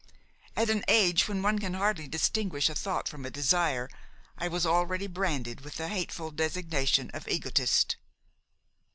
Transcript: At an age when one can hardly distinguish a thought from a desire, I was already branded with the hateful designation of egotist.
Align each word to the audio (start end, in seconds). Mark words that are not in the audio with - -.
At 0.55 0.71
an 0.71 0.83
age 0.87 1.27
when 1.27 1.43
one 1.43 1.59
can 1.59 1.75
hardly 1.75 2.07
distinguish 2.07 2.69
a 2.69 2.73
thought 2.73 3.07
from 3.07 3.23
a 3.23 3.29
desire, 3.29 3.87
I 4.35 4.47
was 4.47 4.65
already 4.65 5.05
branded 5.05 5.61
with 5.61 5.75
the 5.75 5.89
hateful 5.89 6.31
designation 6.31 7.11
of 7.11 7.27
egotist. 7.27 7.97